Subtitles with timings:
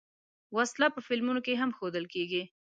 [0.55, 2.43] وسله په فلمونو کې هم ښودل کېږي